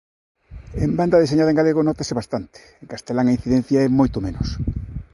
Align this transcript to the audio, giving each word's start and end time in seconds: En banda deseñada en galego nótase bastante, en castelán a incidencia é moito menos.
En 0.83 0.91
banda 0.99 1.21
deseñada 1.23 1.51
en 1.53 1.59
galego 1.61 1.81
nótase 1.87 2.13
bastante, 2.21 2.57
en 2.81 2.87
castelán 2.93 3.27
a 3.27 3.35
incidencia 3.37 3.83
é 3.85 3.87
moito 3.99 4.17
menos. 4.27 4.47